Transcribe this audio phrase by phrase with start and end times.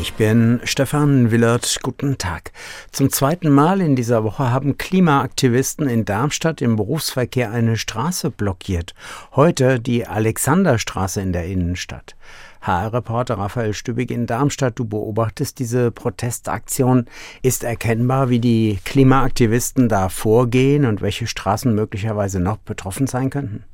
[0.00, 1.78] Ich bin Stefan Willert.
[1.82, 2.52] Guten Tag.
[2.90, 8.94] Zum zweiten Mal in dieser Woche haben Klimaaktivisten in Darmstadt im Berufsverkehr eine Straße blockiert.
[9.36, 12.16] Heute die Alexanderstraße in der Innenstadt.
[12.62, 17.06] HR-Reporter Raphael Stübig in Darmstadt, du beobachtest diese Protestaktion.
[17.42, 23.64] Ist erkennbar, wie die Klimaaktivisten da vorgehen und welche Straßen möglicherweise noch betroffen sein könnten?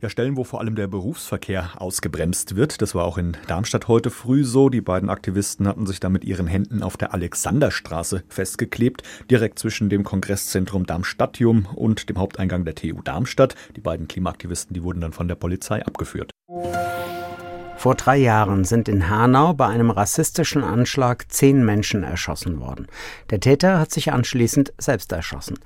[0.00, 2.82] Ja, Stellen, wo vor allem der Berufsverkehr ausgebremst wird.
[2.82, 4.68] Das war auch in Darmstadt heute früh so.
[4.68, 9.88] Die beiden Aktivisten hatten sich da mit ihren Händen auf der Alexanderstraße festgeklebt, direkt zwischen
[9.88, 13.54] dem Kongresszentrum Darmstadtium und dem Haupteingang der TU Darmstadt.
[13.76, 16.30] Die beiden Klimaaktivisten, die wurden dann von der Polizei abgeführt.
[17.76, 22.86] Vor drei Jahren sind in Hanau bei einem rassistischen Anschlag zehn Menschen erschossen worden.
[23.30, 25.58] Der Täter hat sich anschließend selbst erschossen.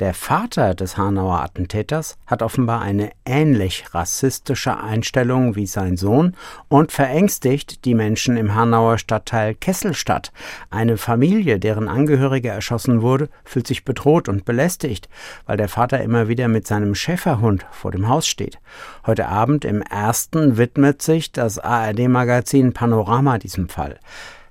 [0.00, 6.34] Der Vater des Hanauer Attentäters hat offenbar eine ähnlich rassistische Einstellung wie sein Sohn
[6.68, 10.32] und verängstigt die Menschen im Hanauer Stadtteil Kesselstadt.
[10.70, 15.08] Eine Familie, deren Angehörige erschossen wurde, fühlt sich bedroht und belästigt,
[15.46, 18.58] weil der Vater immer wieder mit seinem Schäferhund vor dem Haus steht.
[19.06, 23.98] Heute Abend im ersten widmet sich das ARD-Magazin Panorama diesem Fall.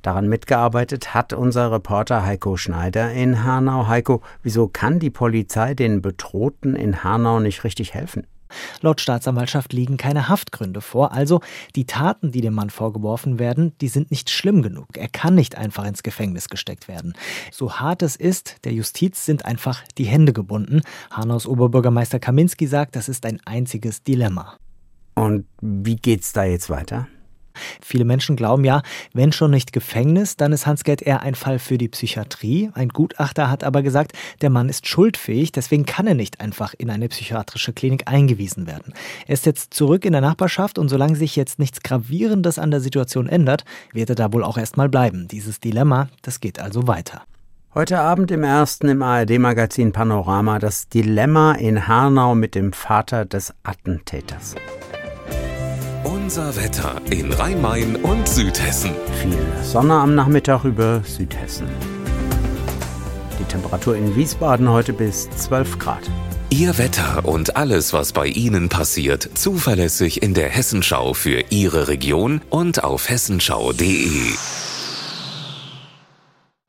[0.02, 3.88] Daran mitgearbeitet hat unser Reporter Heiko Schneider in Hanau.
[3.88, 8.26] Heiko, wieso kann die Polizei den Bedrohten in Hanau nicht richtig helfen?
[8.82, 11.42] Laut Staatsanwaltschaft liegen keine Haftgründe vor, also
[11.76, 14.88] die Taten, die dem Mann vorgeworfen werden, die sind nicht schlimm genug.
[14.96, 17.14] Er kann nicht einfach ins Gefängnis gesteckt werden.
[17.52, 20.82] So hart es ist, der Justiz sind einfach die Hände gebunden.
[21.12, 24.58] Hanaus Oberbürgermeister Kaminski sagt, das ist ein einziges Dilemma.
[25.16, 27.08] Und wie geht's da jetzt weiter?
[27.82, 28.82] Viele Menschen glauben ja,
[29.14, 32.72] wenn schon nicht Gefängnis, dann ist Hans-Gerd eher ein Fall für die Psychiatrie.
[32.74, 36.90] Ein Gutachter hat aber gesagt, der Mann ist schuldfähig, deswegen kann er nicht einfach in
[36.90, 38.94] eine psychiatrische Klinik eingewiesen werden.
[39.28, 42.82] Er ist jetzt zurück in der Nachbarschaft und solange sich jetzt nichts Gravierendes an der
[42.82, 45.28] Situation ändert, wird er da wohl auch erstmal bleiben.
[45.28, 47.24] Dieses Dilemma, das geht also weiter.
[47.74, 53.54] Heute Abend im ersten im ARD-Magazin Panorama das Dilemma in Hanau mit dem Vater des
[53.64, 54.56] Attentäters.
[56.04, 58.92] Unser Wetter in Rhein-Main und Südhessen.
[59.22, 61.68] Viel Sonne am Nachmittag über Südhessen.
[63.40, 66.10] Die Temperatur in Wiesbaden heute bis 12 Grad.
[66.50, 72.42] Ihr Wetter und alles, was bei Ihnen passiert, zuverlässig in der Hessenschau für Ihre Region
[72.50, 74.34] und auf hessenschau.de.